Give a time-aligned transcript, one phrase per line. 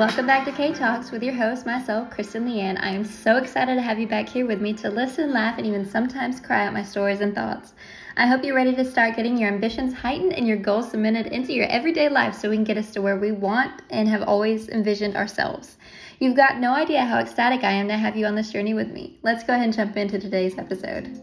[0.00, 2.82] Welcome back to K Talks with your host, myself, Kristen Leanne.
[2.82, 5.66] I am so excited to have you back here with me to listen, laugh, and
[5.66, 7.74] even sometimes cry at my stories and thoughts.
[8.16, 11.52] I hope you're ready to start getting your ambitions heightened and your goals cemented into
[11.52, 14.70] your everyday life so we can get us to where we want and have always
[14.70, 15.76] envisioned ourselves.
[16.18, 18.90] You've got no idea how ecstatic I am to have you on this journey with
[18.90, 19.18] me.
[19.22, 21.14] Let's go ahead and jump into today's episode.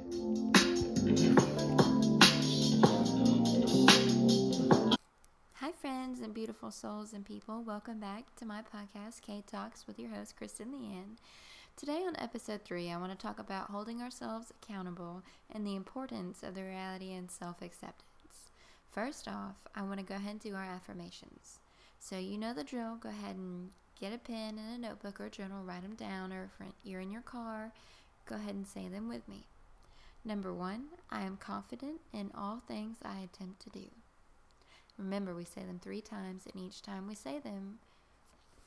[6.07, 7.61] Friends and beautiful souls and people.
[7.63, 11.17] Welcome back to my podcast, K Talks, with your host, Kristen Leanne.
[11.75, 15.21] Today, on episode three, I want to talk about holding ourselves accountable
[15.51, 18.51] and the importance of the reality and self acceptance.
[18.89, 21.59] First off, I want to go ahead and do our affirmations.
[21.99, 22.95] So, you know the drill.
[23.01, 26.31] Go ahead and get a pen and a notebook or a journal, write them down,
[26.31, 27.73] or if you're in your car,
[28.25, 29.43] go ahead and say them with me.
[30.23, 33.87] Number one, I am confident in all things I attempt to do.
[34.97, 37.79] Remember, we say them three times, and each time we say them,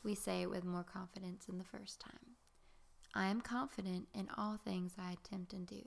[0.02, 2.36] we say it with more confidence than the first time.
[3.14, 5.82] I am confident in all things I attempt and do.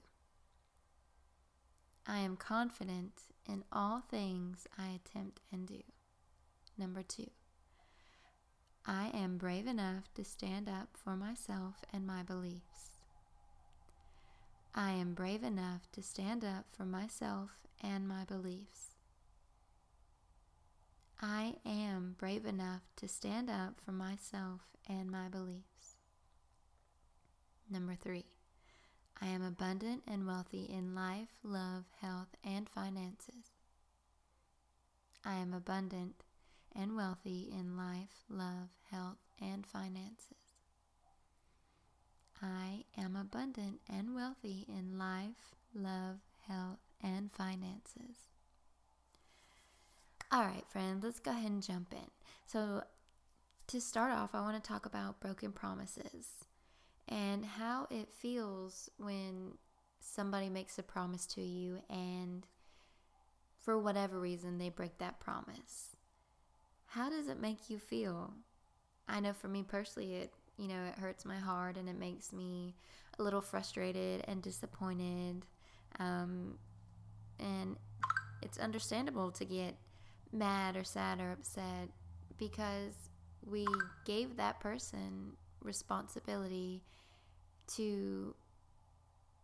[2.05, 3.13] I am confident
[3.47, 5.81] in all things I attempt and do.
[6.77, 7.29] Number two,
[8.85, 12.99] I am brave enough to stand up for myself and my beliefs.
[14.75, 18.92] I am brave enough to stand up for myself and my beliefs.
[21.25, 25.95] I am brave enough to stand up for myself and my beliefs.
[27.71, 28.25] Number three,
[29.21, 33.53] I am abundant and wealthy in life, love, health, and finances.
[35.23, 36.25] I am abundant
[36.75, 40.57] and wealthy in life, love, health, and finances.
[42.41, 46.17] I am abundant and wealthy in life, love,
[46.49, 48.32] health, and finances.
[50.33, 52.09] All right, friends, let's go ahead and jump in.
[52.47, 52.81] So,
[53.67, 56.47] to start off, I want to talk about broken promises
[57.07, 59.59] and how it feels when
[59.99, 62.47] somebody makes a promise to you and
[63.61, 65.95] for whatever reason they break that promise.
[66.87, 68.33] How does it make you feel?
[69.07, 72.33] I know for me personally, it you know it hurts my heart and it makes
[72.33, 72.73] me
[73.19, 75.45] a little frustrated and disappointed,
[75.99, 76.57] um,
[77.39, 77.77] and
[78.41, 79.75] it's understandable to get
[80.33, 81.89] mad or sad or upset
[82.37, 82.93] because
[83.45, 83.65] we
[84.05, 86.81] gave that person responsibility
[87.75, 88.35] to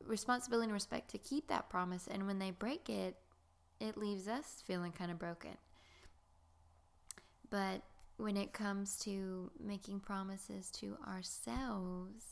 [0.05, 2.07] responsibility and respect to keep that promise.
[2.09, 3.15] And when they break it
[3.79, 5.57] it leaves us feeling kind of broken.
[7.49, 7.81] But
[8.17, 12.23] when it comes to making promises to ourselves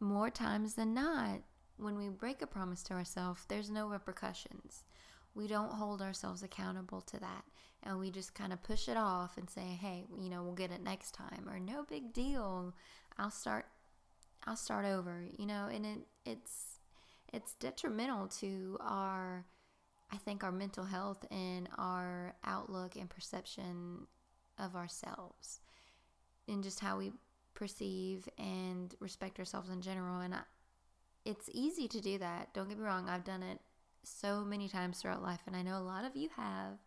[0.00, 1.40] more times than not
[1.76, 4.84] when we break a promise to ourselves there's no repercussions
[5.34, 7.44] we don't hold ourselves accountable to that.
[7.82, 10.72] And we just kind of push it off and say hey you know we'll get
[10.72, 12.74] it next time or no big deal.
[13.16, 13.66] I'll start
[14.46, 15.68] i'll start over you know?
[15.72, 16.80] And it it's
[17.32, 19.44] it's detrimental to our
[20.10, 24.06] i think our mental health and our outlook and perception
[24.58, 25.60] of ourselves
[26.48, 27.12] and just how we
[27.54, 30.20] perceive and respect ourselves in general.
[30.20, 30.40] And I,
[31.24, 32.54] it's easy to do that.
[32.54, 33.58] Don't get me wrong i've done it
[34.02, 36.78] so many times throughout life, and I know a lot of you have.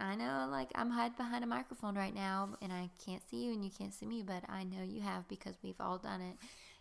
[0.00, 3.52] I know, like, I'm hiding behind a microphone right now, and I can't see you
[3.52, 6.36] and you can't see me, but I know you have because we've all done it,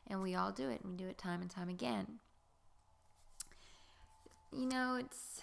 [0.08, 2.20] and we all do it, and we do it time and time again.
[4.52, 5.42] You know, it's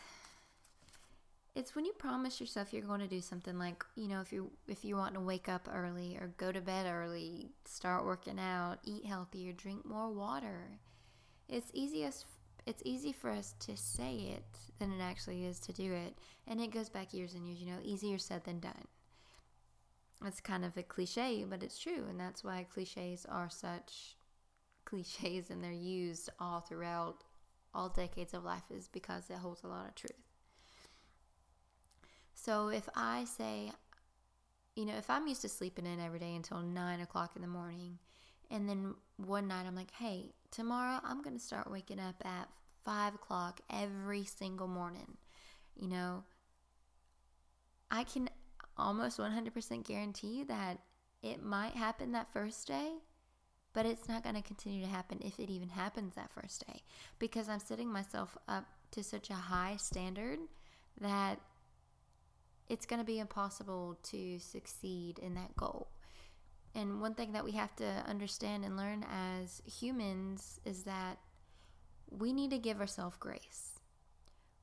[1.55, 4.51] it's when you promise yourself you're going to do something like you know if you
[4.69, 8.79] if you want to wake up early or go to bed early start working out
[8.85, 10.79] eat healthier drink more water
[11.49, 12.25] it's easiest
[12.67, 16.17] it's easy for us to say it than it actually is to do it.
[16.47, 18.87] And it goes back years and years, you know, easier said than done.
[20.25, 22.05] It's kind of a cliche, but it's true.
[22.09, 24.17] And that's why cliches are such
[24.85, 27.25] cliches and they're used all throughout
[27.73, 30.13] all decades of life, is because it holds a lot of truth.
[32.35, 33.71] So if I say,
[34.75, 37.49] you know, if I'm used to sleeping in every day until nine o'clock in the
[37.49, 37.99] morning,
[38.51, 42.49] and then one night I'm like, hey, tomorrow I'm going to start waking up at
[42.85, 45.17] five o'clock every single morning.
[45.77, 46.25] You know,
[47.91, 48.29] I can
[48.77, 50.79] almost 100% guarantee you that
[51.23, 52.93] it might happen that first day,
[53.73, 56.83] but it's not going to continue to happen if it even happens that first day
[57.19, 60.39] because I'm setting myself up to such a high standard
[61.01, 61.39] that
[62.69, 65.89] it's going to be impossible to succeed in that goal.
[66.75, 71.19] And one thing that we have to understand and learn as humans is that
[72.11, 73.81] we need to give ourselves grace.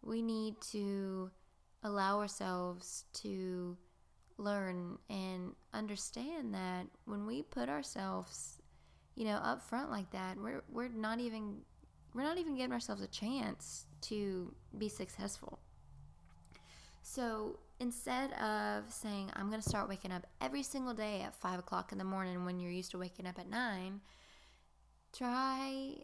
[0.01, 1.31] We need to
[1.83, 3.77] allow ourselves to
[4.37, 8.61] learn and understand that when we put ourselves,
[9.15, 11.57] you know, up front like that, we're we're not even
[12.13, 15.59] we're not even giving ourselves a chance to be successful.
[17.01, 21.59] So instead of saying, I'm going to start waking up every single day at five
[21.59, 24.01] o'clock in the morning when you're used to waking up at nine,
[25.15, 25.95] try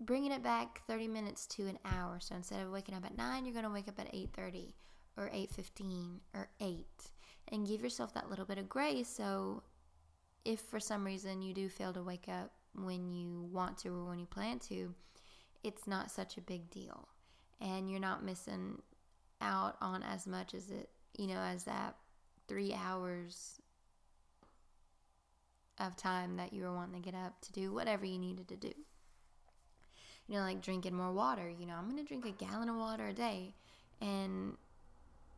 [0.00, 2.18] bringing it back 30 minutes to an hour.
[2.20, 4.72] So instead of waking up at 9, you're going to wake up at 8:30
[5.16, 6.86] or 8:15 or 8
[7.48, 9.62] and give yourself that little bit of grace so
[10.44, 14.04] if for some reason you do fail to wake up when you want to or
[14.04, 14.94] when you plan to,
[15.62, 17.08] it's not such a big deal.
[17.60, 18.82] And you're not missing
[19.42, 21.96] out on as much as it, you know, as that
[22.48, 23.60] 3 hours
[25.78, 28.56] of time that you were wanting to get up to do whatever you needed to
[28.56, 28.72] do
[30.28, 31.48] you know, like drinking more water.
[31.48, 33.54] You know, I'm going to drink a gallon of water a day.
[34.00, 34.56] And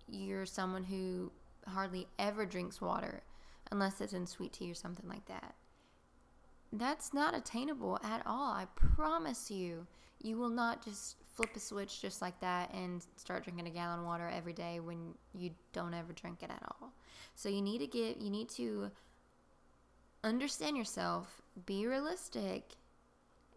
[0.08, 1.32] you're someone who
[1.66, 3.22] hardly ever drinks water
[3.70, 5.54] unless it's in sweet tea or something like that.
[6.72, 8.52] That's not attainable at all.
[8.52, 9.86] I promise you.
[10.22, 14.00] You will not just flip a switch just like that and start drinking a gallon
[14.00, 16.92] of water every day when you don't ever drink it at all.
[17.34, 18.90] So you need to get you need to
[20.22, 22.76] understand yourself, be realistic,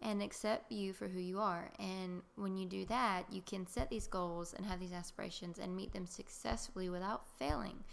[0.02, 1.70] and accept you for who you are.
[1.78, 5.74] And when you do that, you can set these goals and have these aspirations and
[5.74, 7.84] meet them successfully without failing.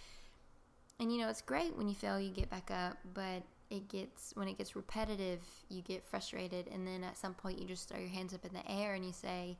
[1.00, 4.32] And you know, it's great when you fail, you get back up, but it gets
[4.36, 8.00] when it gets repetitive, you get frustrated and then at some point you just throw
[8.00, 9.58] your hands up in the air and you say,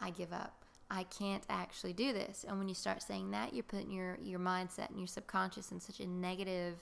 [0.00, 0.64] I give up.
[0.90, 2.44] I can't actually do this.
[2.48, 5.80] And when you start saying that, you're putting your your mindset and your subconscious in
[5.80, 6.76] such a negative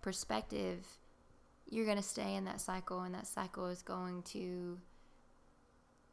[0.00, 0.84] perspective
[1.72, 4.78] you're going to stay in that cycle, and that cycle is going to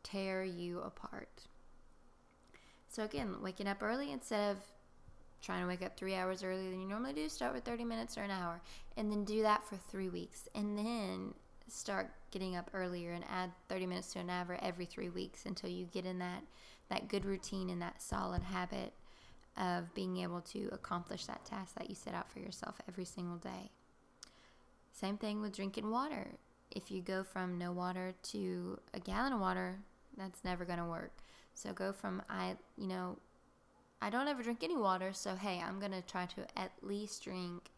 [0.03, 1.47] tear you apart.
[2.87, 4.57] So, again, waking up early instead of
[5.41, 8.17] trying to wake up three hours earlier than you normally do, start with 30 minutes
[8.17, 8.61] or an hour,
[8.95, 11.33] and then do that for three weeks, and then
[11.69, 15.69] start getting up earlier and add 30 minutes to an hour every three weeks until
[15.69, 16.43] you get in that,
[16.89, 18.93] that good routine and that solid habit
[19.57, 23.37] of being able to accomplish that task that you set out for yourself every single
[23.37, 23.71] day.
[24.91, 26.27] Same thing with drinking water.
[26.71, 29.79] If you go from no water to a gallon of water,
[30.17, 31.11] that's never going to work.
[31.53, 33.17] So go from I, you know,
[34.01, 37.23] I don't ever drink any water, so hey, I'm going to try to at least
[37.23, 37.69] drink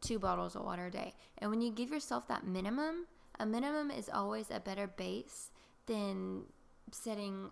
[0.00, 1.14] two bottles of water a day.
[1.38, 3.06] And when you give yourself that minimum,
[3.38, 5.50] a minimum is always a better base
[5.86, 6.44] than
[6.92, 7.50] setting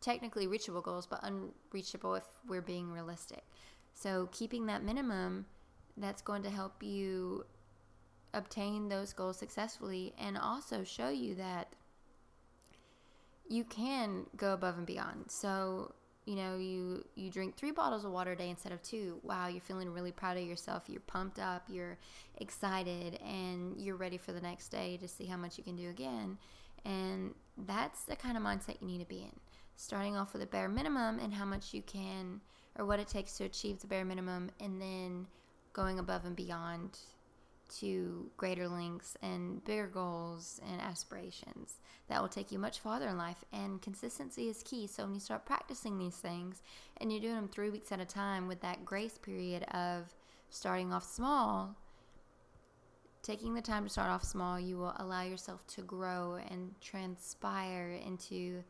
[0.00, 3.44] technically reachable goals, but unreachable if we're being realistic.
[3.94, 5.46] So keeping that minimum
[5.96, 7.44] that's going to help you
[8.32, 11.74] obtain those goals successfully and also show you that
[13.48, 15.24] you can go above and beyond.
[15.28, 15.92] So,
[16.30, 19.18] you know, you you drink 3 bottles of water a day instead of 2.
[19.24, 20.84] Wow, you're feeling really proud of yourself.
[20.86, 21.98] You're pumped up, you're
[22.36, 25.90] excited and you're ready for the next day to see how much you can do
[25.90, 26.38] again.
[26.84, 27.34] And
[27.66, 29.40] that's the kind of mindset you need to be in.
[29.74, 32.40] Starting off with a bare minimum and how much you can
[32.78, 35.26] or what it takes to achieve the bare minimum and then
[35.72, 36.96] going above and beyond
[37.78, 41.74] to greater lengths and bigger goals and aspirations
[42.08, 43.44] that will take you much farther in life.
[43.52, 44.86] And consistency is key.
[44.86, 46.62] So when you start practicing these things
[46.98, 50.14] and you're doing them three weeks at a time with that grace period of
[50.50, 51.76] starting off small,
[53.22, 57.98] taking the time to start off small, you will allow yourself to grow and transpire
[58.04, 58.62] into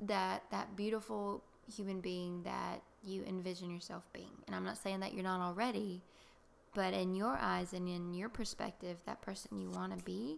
[0.00, 1.42] that that beautiful
[1.74, 4.32] human being that you envision yourself being.
[4.46, 6.02] And I'm not saying that you're not already,
[6.76, 10.36] but in your eyes and in your perspective, that person you want to be,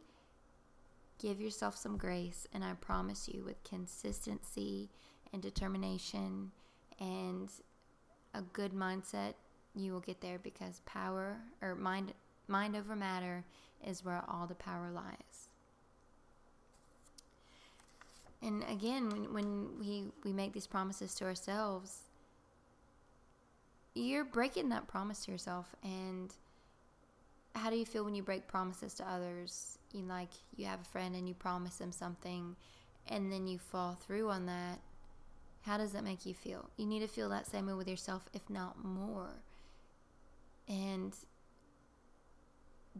[1.18, 2.46] give yourself some grace.
[2.54, 4.88] And I promise you, with consistency
[5.32, 6.52] and determination
[7.00, 7.50] and
[8.34, 9.34] a good mindset,
[9.74, 12.12] you will get there because power or mind
[12.46, 13.44] mind over matter
[13.84, 15.48] is where all the power lies.
[18.42, 22.07] And again, when, when we, we make these promises to ourselves,
[23.94, 25.74] you're breaking that promise to yourself.
[25.82, 26.32] And
[27.54, 29.78] how do you feel when you break promises to others?
[29.92, 32.56] You like you have a friend and you promise them something
[33.08, 34.78] and then you fall through on that.
[35.62, 36.70] How does that make you feel?
[36.76, 39.42] You need to feel that same way with yourself, if not more.
[40.68, 41.14] And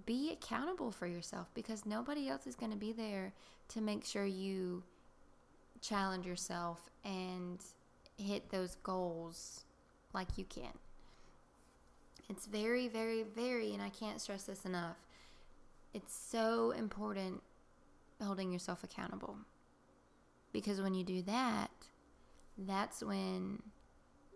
[0.06, 3.32] be accountable for yourself because nobody else is going to be there
[3.68, 4.82] to make sure you
[5.80, 7.58] challenge yourself and
[8.16, 9.64] hit those goals
[10.12, 10.72] like you can.
[12.28, 14.96] It's very, very, very, and I can't stress this enough.
[15.94, 17.42] It's so important
[18.22, 19.36] holding yourself accountable.
[20.52, 21.70] Because when you do that,
[22.58, 23.62] that's when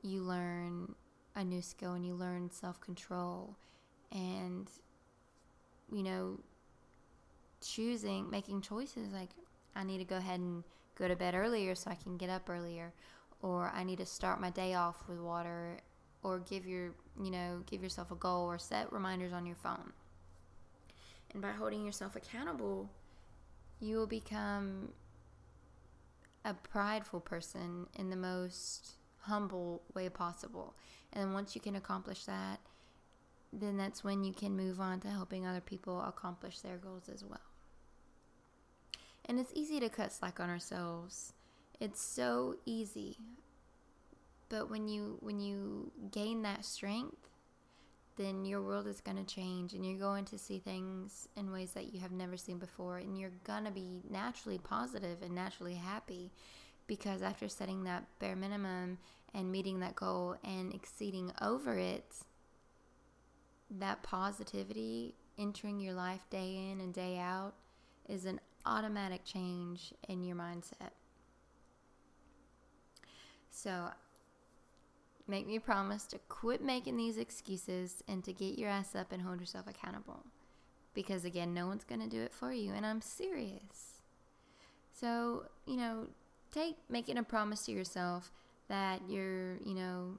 [0.03, 0.95] you learn
[1.35, 3.57] a new skill and you learn self control
[4.11, 4.71] and,
[5.91, 6.39] you know,
[7.61, 9.31] choosing, making choices like,
[9.75, 10.65] I need to go ahead and
[10.99, 12.93] go to bed earlier so I can get up earlier,
[13.43, 15.79] or I need to start my day off with water,
[16.23, 19.93] or give your, you know, give yourself a goal or set reminders on your phone.
[21.33, 22.89] And by holding yourself accountable,
[23.81, 24.93] you will become
[26.45, 30.75] a prideful person in the most humble way possible.
[31.13, 32.61] And once you can accomplish that,
[33.53, 37.25] then that's when you can move on to helping other people accomplish their goals as
[37.25, 37.41] well.
[39.25, 41.33] And it's easy to cut slack on ourselves.
[41.83, 43.17] It's so easy.
[44.49, 47.29] But when you when you gain that strength,
[48.15, 51.73] then your world is going to change and you're going to see things in ways
[51.73, 55.75] that you have never seen before and you're going to be naturally positive and naturally
[55.75, 56.31] happy
[56.87, 58.99] because after setting that bare minimum
[59.35, 62.15] and meeting that goal and exceeding over it
[63.71, 67.55] that positivity entering your life day in and day out
[68.09, 70.93] is an automatic change in your mindset
[73.53, 73.91] so
[75.29, 79.23] Make me promise to quit making these excuses and to get your ass up and
[79.23, 80.25] hold yourself accountable.
[80.95, 84.03] Because again, no one's going to do it for you, and I'm serious.
[84.93, 86.09] So, you know,
[86.51, 88.31] take making a promise to yourself
[88.69, 90.19] that you're, you know,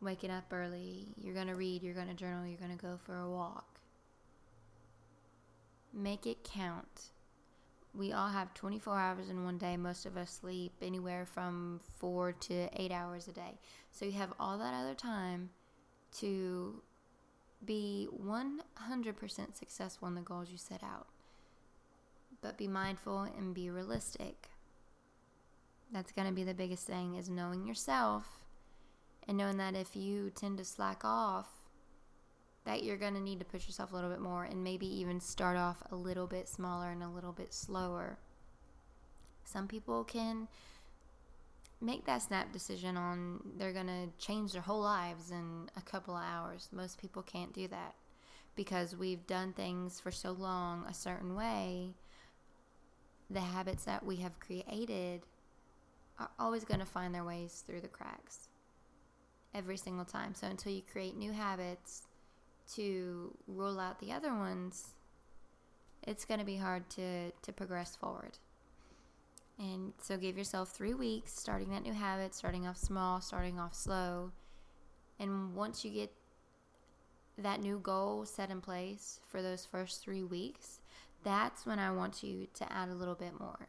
[0.00, 2.98] waking up early, you're going to read, you're going to journal, you're going to go
[3.04, 3.80] for a walk.
[5.92, 7.10] Make it count
[7.96, 9.76] we all have 24 hours in one day.
[9.76, 13.58] Most of us sleep anywhere from four to eight hours a day.
[13.92, 15.50] So you have all that other time
[16.18, 16.82] to
[17.64, 21.06] be 100% successful in the goals you set out.
[22.42, 24.50] But be mindful and be realistic.
[25.92, 28.26] That's going to be the biggest thing is knowing yourself
[29.26, 31.48] and knowing that if you tend to slack off,
[32.64, 35.20] that you're going to need to push yourself a little bit more and maybe even
[35.20, 38.18] start off a little bit smaller and a little bit slower.
[39.44, 40.48] Some people can
[41.80, 46.16] make that snap decision on they're going to change their whole lives in a couple
[46.16, 46.68] of hours.
[46.72, 47.94] Most people can't do that
[48.56, 51.90] because we've done things for so long a certain way.
[53.30, 55.22] The habits that we have created
[56.18, 58.48] are always going to find their ways through the cracks
[59.54, 60.34] every single time.
[60.34, 62.02] So until you create new habits,
[62.74, 64.94] to rule out the other ones,
[66.02, 68.38] it's going to be hard to, to progress forward.
[69.58, 73.74] And so give yourself three weeks, starting that new habit, starting off small, starting off
[73.74, 74.32] slow.
[75.18, 76.12] And once you get
[77.38, 80.80] that new goal set in place for those first three weeks,
[81.22, 83.68] that's when I want you to add a little bit more.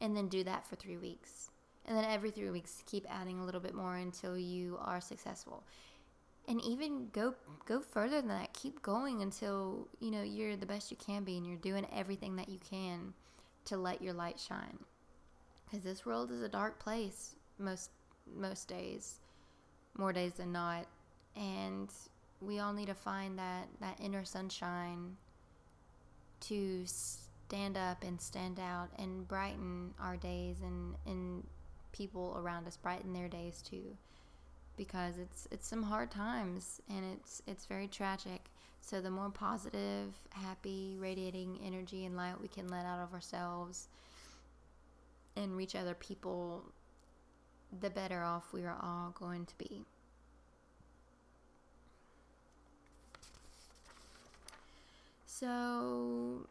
[0.00, 1.50] And then do that for three weeks.
[1.84, 5.64] And then every three weeks, keep adding a little bit more until you are successful
[6.48, 7.34] and even go
[7.66, 8.52] go further than that.
[8.52, 12.36] Keep going until you know you're the best you can be and you're doing everything
[12.36, 13.12] that you can
[13.66, 14.78] to let your light shine.
[15.64, 17.90] Because this world is a dark place most
[18.34, 19.16] most days
[19.98, 20.86] more days than not.
[21.34, 21.90] And
[22.40, 25.16] we all need to find that that inner sunshine
[26.40, 31.44] to stand up and stand out and brighten our days and and
[31.92, 33.96] people around us brighten their days too
[34.76, 38.50] because it's it's some hard times and it's it's very tragic.
[38.80, 43.88] So the more positive, happy, radiating energy and light we can let out of ourselves
[45.36, 46.62] and reach other people,
[47.80, 49.84] the better off we are all going to be.
[55.26, 56.46] So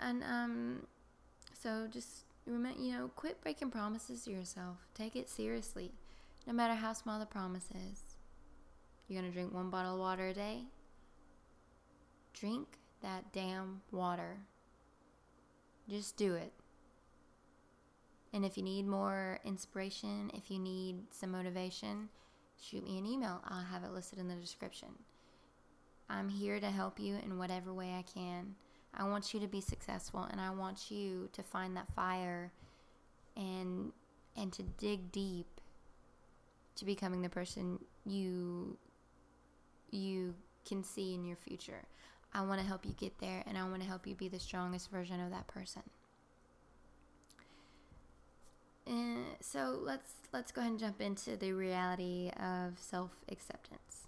[0.00, 0.86] and um
[1.52, 4.76] so just you know, quit breaking promises to yourself.
[4.94, 5.92] Take it seriously,
[6.46, 8.16] no matter how small the promise is.
[9.08, 10.64] You're to drink one bottle of water a day?
[12.34, 12.66] Drink
[13.02, 14.38] that damn water.
[15.88, 16.52] Just do it.
[18.32, 22.10] And if you need more inspiration, if you need some motivation,
[22.60, 23.40] shoot me an email.
[23.48, 24.88] I'll have it listed in the description.
[26.10, 28.54] I'm here to help you in whatever way I can.
[28.94, 32.52] I want you to be successful and I want you to find that fire
[33.36, 33.92] and
[34.36, 35.46] and to dig deep
[36.76, 38.76] to becoming the person you
[39.90, 40.34] you
[40.66, 41.86] can see in your future.
[42.32, 44.38] I want to help you get there and I want to help you be the
[44.38, 45.82] strongest version of that person.
[48.86, 54.06] And so let's let's go ahead and jump into the reality of self-acceptance.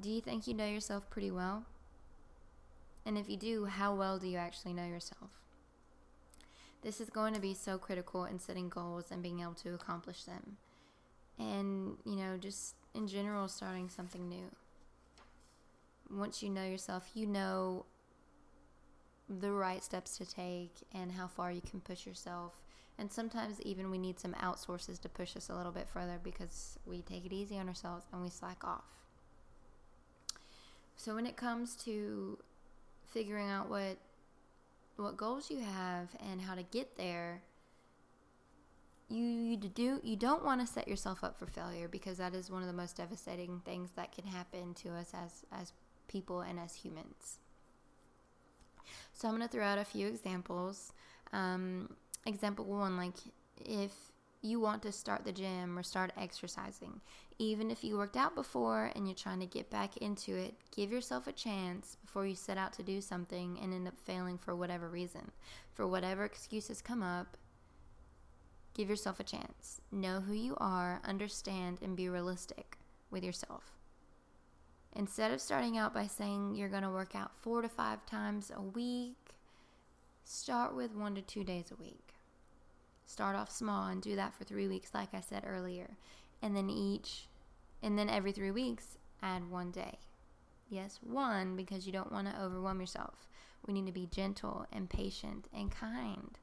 [0.00, 1.64] Do you think you know yourself pretty well?
[3.06, 5.30] And if you do, how well do you actually know yourself?
[6.82, 10.24] This is going to be so critical in setting goals and being able to accomplish
[10.24, 10.56] them.
[11.38, 14.50] And, you know, just in general, starting something new.
[16.10, 17.86] Once you know yourself, you know
[19.28, 22.52] the right steps to take and how far you can push yourself.
[22.98, 26.78] And sometimes even we need some outsources to push us a little bit further because
[26.86, 28.84] we take it easy on ourselves and we slack off.
[30.96, 32.38] So when it comes to
[33.14, 33.96] figuring out what
[34.96, 37.42] what goals you have and how to get there,
[39.08, 42.50] you, you do you don't want to set yourself up for failure because that is
[42.50, 45.72] one of the most devastating things that can happen to us as as
[46.08, 47.38] people and as humans.
[49.14, 50.92] So I'm going to throw out a few examples.
[51.32, 51.94] Um,
[52.26, 53.14] example one, like
[53.64, 53.92] if
[54.44, 57.00] you want to start the gym or start exercising,
[57.38, 60.92] even if you worked out before and you're trying to get back into it, give
[60.92, 64.54] yourself a chance before you set out to do something and end up failing for
[64.54, 65.30] whatever reason.
[65.72, 67.36] For whatever excuses come up,
[68.74, 69.80] give yourself a chance.
[69.90, 72.76] Know who you are, understand, and be realistic
[73.10, 73.72] with yourself.
[74.94, 78.52] Instead of starting out by saying you're going to work out four to five times
[78.54, 79.16] a week,
[80.22, 82.13] start with one to two days a week.
[83.06, 85.96] Start off small and do that for three weeks, like I said earlier.
[86.42, 87.28] And then each,
[87.82, 89.98] and then every three weeks, add one day.
[90.68, 93.28] Yes, one, because you don't want to overwhelm yourself.
[93.66, 96.38] We need to be gentle and patient and kind.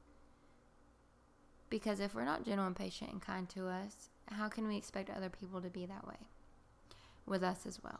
[1.69, 5.09] Because if we're not gentle and patient and kind to us, how can we expect
[5.09, 6.27] other people to be that way
[7.25, 7.99] with us as well?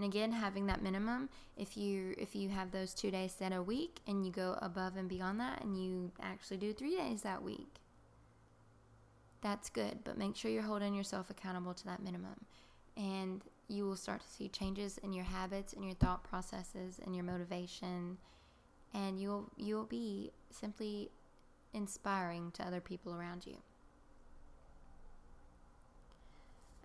[0.00, 1.28] And again, having that minimum,
[1.58, 4.96] if you if you have those two days set a week and you go above
[4.96, 7.68] and beyond that and you actually do three days that week,
[9.42, 9.98] that's good.
[10.02, 12.46] But make sure you're holding yourself accountable to that minimum.
[12.96, 17.14] And you will start to see changes in your habits and your thought processes and
[17.14, 18.16] your motivation.
[18.94, 21.10] And you'll you'll be simply
[21.74, 23.56] inspiring to other people around you.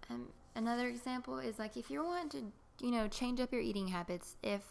[0.10, 3.88] Um, another example is like if you're wanting to you know, change up your eating
[3.88, 4.64] habits if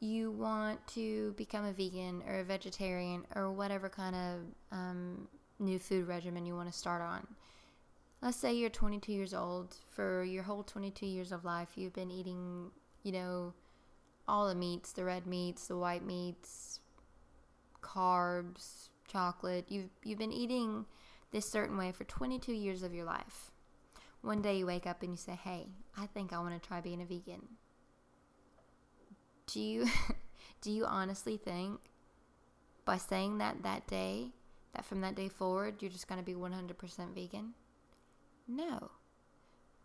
[0.00, 4.38] you want to become a vegan or a vegetarian or whatever kind of
[4.72, 7.26] um, new food regimen you want to start on.
[8.22, 9.76] Let's say you're 22 years old.
[9.90, 12.70] For your whole 22 years of life, you've been eating,
[13.02, 13.54] you know,
[14.28, 16.80] all the meats the red meats, the white meats,
[17.82, 19.66] carbs, chocolate.
[19.68, 20.86] You've, you've been eating
[21.32, 23.49] this certain way for 22 years of your life
[24.22, 26.80] one day you wake up and you say, "Hey, I think I want to try
[26.80, 27.42] being a vegan."
[29.46, 29.86] Do you
[30.60, 31.80] do you honestly think
[32.84, 34.32] by saying that that day
[34.74, 37.54] that from that day forward you're just going to be 100% vegan?
[38.46, 38.90] No.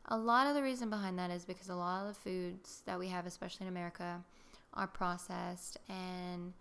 [0.08, 3.00] A lot of the reason behind that is because a lot of the foods that
[3.00, 4.24] we have, especially in America,
[4.74, 6.54] are processed and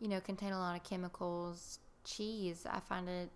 [0.00, 1.78] you know contain a lot of chemicals.
[2.04, 3.30] Cheese, I find it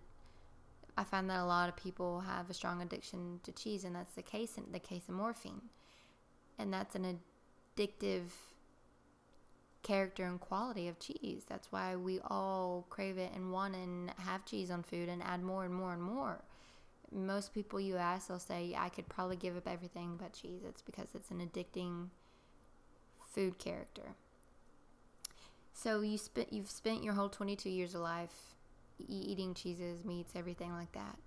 [0.99, 4.15] I find that a lot of people have a strong addiction to cheese, and that's
[4.15, 5.61] the casein the casomorphin,
[6.57, 7.17] and that's an
[7.77, 8.23] addictive
[9.81, 11.43] character and quality of cheese.
[11.47, 15.41] That's why we all crave it and want and have cheese on food and add
[15.41, 16.41] more and more and more.
[17.13, 20.81] Most people you ask, they'll say, "I could probably give up everything but cheese." It's
[20.81, 22.09] because it's an addicting
[23.25, 24.15] food character.
[25.71, 28.57] So you spent you've spent your whole 22 years of life
[29.07, 31.17] eating cheeses, meats, everything like that.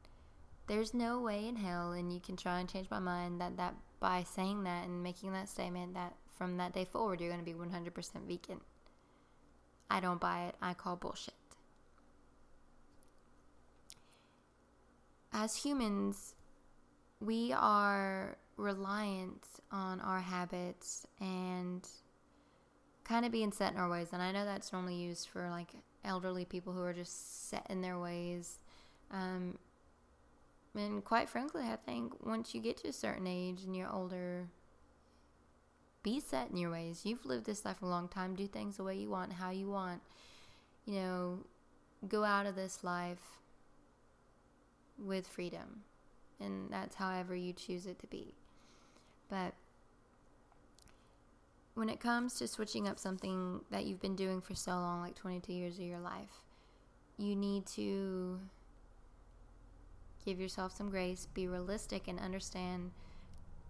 [0.67, 3.75] There's no way in hell, and you can try and change my mind that that
[4.01, 7.45] by saying that and making that statement that from that day forward you're going to
[7.45, 7.93] be 100%
[8.27, 8.61] vegan.
[9.89, 10.57] I don't buy it.
[10.61, 11.35] I call bullshit.
[15.33, 16.35] As humans,
[17.21, 21.87] we are reliant on our habits and
[23.05, 24.09] kind of being set in our ways.
[24.13, 25.71] And I know that's normally used for like
[26.05, 28.59] elderly people who are just set in their ways.
[29.11, 29.59] Um,
[30.75, 34.49] and quite frankly, I think once you get to a certain age and you're older,
[36.03, 37.03] be set in your ways.
[37.05, 38.35] You've lived this life a long time.
[38.35, 40.01] Do things the way you want, how you want.
[40.87, 41.39] You know,
[42.09, 43.39] go out of this life
[44.99, 45.83] with freedom.
[46.41, 48.35] And that's however you choose it to be.
[49.29, 49.55] But
[51.75, 55.15] when it comes to switching up something that you've been doing for so long, like
[55.15, 56.43] 22 years of your life,
[57.17, 58.39] you need to
[60.25, 62.91] give yourself some grace, be realistic, and understand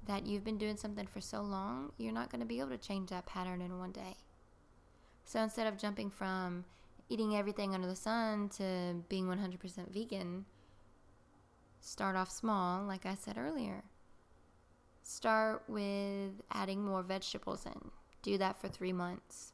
[0.06, 2.78] that you've been doing something for so long, you're not going to be able to
[2.78, 4.16] change that pattern in one day.
[5.24, 6.64] So instead of jumping from
[7.08, 10.44] eating everything under the sun to being 100% vegan,
[11.80, 13.84] start off small, like I said earlier.
[15.02, 17.90] Start with adding more vegetables in.
[18.22, 19.52] Do that for three months.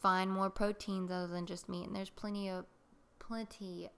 [0.00, 1.86] find more proteins other than just meat.
[1.86, 2.66] And there's plenty of
[3.18, 3.88] plenty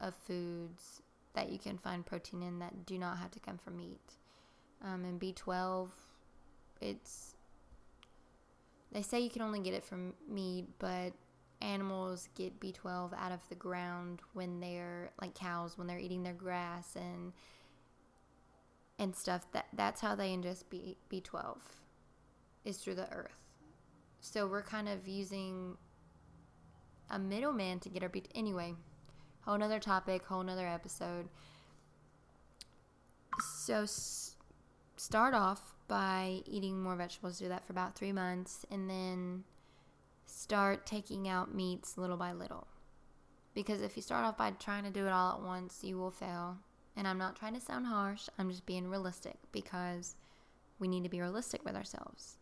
[0.00, 1.02] of foods
[1.34, 4.16] that you can find protein in that do not have to come from meat.
[4.82, 5.88] Um, and B12,
[6.80, 7.34] it's
[8.92, 11.12] they say you can only get it from meat, but
[11.62, 16.34] animals get B12 out of the ground when they're like cows when they're eating their
[16.34, 17.32] grass and
[18.98, 19.46] and stuff.
[19.52, 21.56] That that's how they ingest B B12
[22.64, 23.36] is through the earth.
[24.20, 25.76] So we're kind of using
[27.10, 28.22] a middleman to get our B.
[28.34, 28.74] Anyway,
[29.42, 31.28] whole nother topic, whole nother episode.
[33.64, 34.36] So s-
[34.96, 37.38] start off by eating more vegetables.
[37.38, 39.44] Do that for about three months, and then
[40.24, 42.66] start taking out meats little by little.
[43.54, 46.10] Because if you start off by trying to do it all at once, you will
[46.10, 46.58] fail.
[46.96, 50.14] And I'm not trying to sound harsh, I'm just being realistic because
[50.78, 52.38] we need to be realistic with ourselves.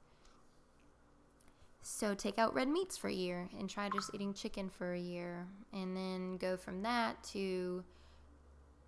[1.83, 5.01] So take out red meats for a year and try just eating chicken for a
[5.01, 5.47] year.
[5.73, 7.83] And then go from that to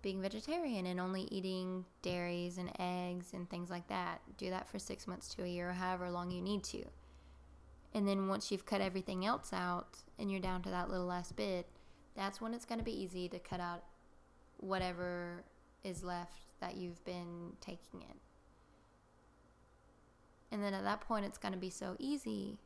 [0.01, 4.21] being vegetarian and only eating dairies and eggs and things like that.
[4.37, 6.83] Do that for six months to a year, or however long you need to.
[7.93, 11.35] And then once you've cut everything else out and you're down to that little last
[11.35, 11.67] bit,
[12.15, 13.83] that's when it's going to be easy to cut out
[14.57, 15.43] whatever
[15.85, 18.17] is left that you've been taking in.
[20.51, 22.57] And then at that point it's going to be so easy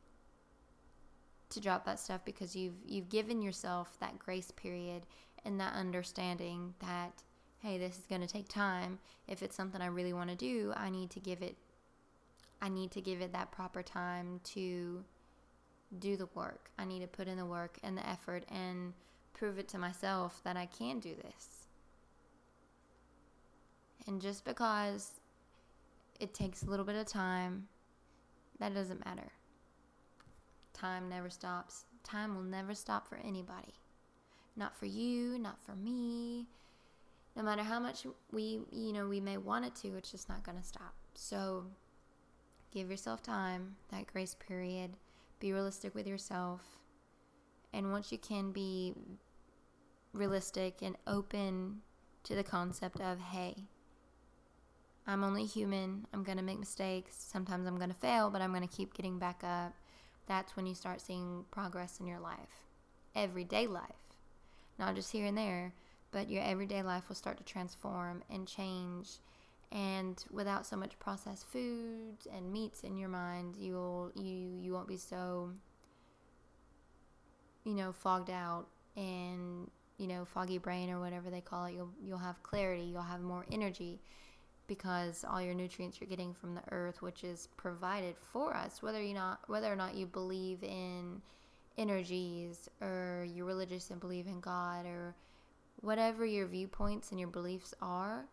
[1.50, 5.02] to drop that stuff because you've you've given yourself that grace period
[5.44, 7.22] and that understanding that
[7.62, 8.98] hey, this is going to take time.
[9.28, 11.56] If it's something I really want to do, I need to give it
[12.62, 15.04] I need to give it that proper time to
[15.98, 16.70] do the work.
[16.78, 18.92] I need to put in the work and the effort and
[19.32, 21.69] prove it to myself that I can do this.
[24.06, 25.20] And just because
[26.18, 27.68] it takes a little bit of time,
[28.58, 29.32] that doesn't matter.
[30.72, 31.84] Time never stops.
[32.04, 33.74] Time will never stop for anybody.
[34.56, 36.46] Not for you, not for me.
[37.36, 40.44] No matter how much we, you know, we may want it to, it's just not
[40.44, 40.94] going to stop.
[41.14, 41.64] So
[42.72, 44.92] give yourself time, that grace period
[45.40, 46.60] be realistic with yourself.
[47.72, 48.94] And once you can be
[50.12, 51.80] realistic and open
[52.24, 53.54] to the concept of, hey,
[55.06, 56.06] I'm only human.
[56.12, 57.16] I'm going to make mistakes.
[57.18, 59.74] Sometimes I'm going to fail, but I'm going to keep getting back up.
[60.26, 62.64] That's when you start seeing progress in your life,
[63.16, 63.84] everyday life.
[64.78, 65.72] Not just here and there,
[66.12, 69.18] but your everyday life will start to transform and change
[69.72, 74.88] and without so much processed foods and meats in your mind you'll you you won't
[74.88, 75.50] be so
[77.64, 81.90] you know fogged out and you know foggy brain or whatever they call it you'll
[82.02, 84.00] you'll have clarity you'll have more energy
[84.70, 89.02] because all your nutrients you're getting from the earth which is provided for us whether
[89.02, 91.20] you not whether or not you believe in
[91.76, 95.14] energies or you're religious and believe in God or
[95.80, 98.26] whatever your viewpoints and your beliefs are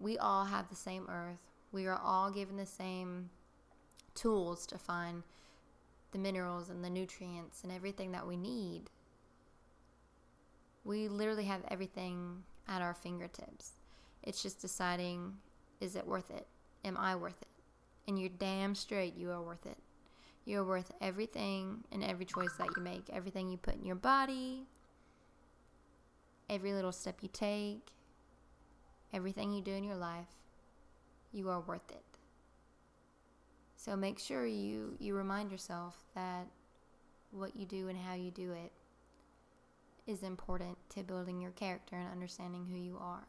[0.00, 1.38] we all have the same earth.
[1.70, 3.28] We are all given the same
[4.14, 5.22] tools to find
[6.12, 8.84] the minerals and the nutrients and everything that we need.
[10.84, 13.72] We literally have everything at our fingertips.
[14.22, 15.34] It's just deciding
[15.80, 16.46] is it worth it?
[16.84, 17.48] Am I worth it?
[18.06, 19.78] And you're damn straight you are worth it.
[20.44, 24.66] You're worth everything and every choice that you make, everything you put in your body,
[26.48, 27.92] every little step you take,
[29.12, 30.26] everything you do in your life,
[31.32, 32.02] you are worth it.
[33.76, 36.46] So make sure you, you remind yourself that
[37.30, 38.72] what you do and how you do it
[40.06, 43.26] is important to building your character and understanding who you are.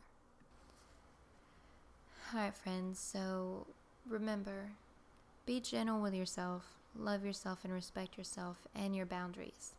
[2.34, 3.68] Alright, friends, so
[4.08, 4.72] remember
[5.46, 6.64] be gentle with yourself,
[6.98, 9.74] love yourself, and respect yourself and your boundaries.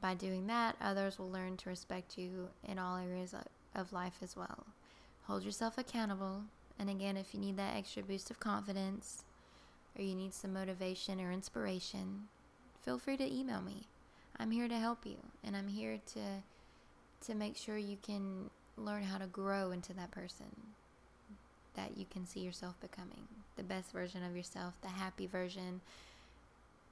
[0.00, 3.34] By doing that, others will learn to respect you in all areas
[3.74, 4.64] of life as well.
[5.24, 6.42] Hold yourself accountable.
[6.78, 9.24] And again, if you need that extra boost of confidence
[9.98, 12.28] or you need some motivation or inspiration,
[12.80, 13.88] feel free to email me.
[14.38, 16.20] I'm here to help you and I'm here to
[17.26, 20.46] to make sure you can learn how to grow into that person
[21.74, 23.28] that you can see yourself becoming.
[23.56, 25.80] The best version of yourself, the happy version,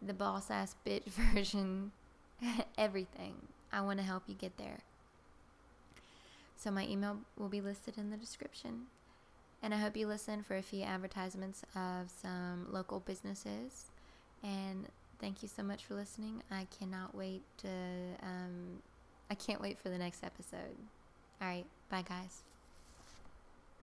[0.00, 1.92] the boss ass bitch version,
[2.78, 3.34] everything.
[3.72, 4.80] I want to help you get there.
[6.56, 8.86] So my email will be listed in the description.
[9.62, 13.86] And I hope you listen for a few advertisements of some local businesses.
[14.42, 14.86] And
[15.20, 16.42] thank you so much for listening.
[16.50, 17.68] I cannot wait to,
[18.22, 18.82] um,
[19.30, 20.76] I can't wait for the next episode.
[21.40, 21.66] All right.
[21.90, 22.49] Bye, guys.